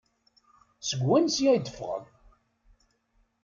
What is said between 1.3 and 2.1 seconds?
ay d-yeffeɣ?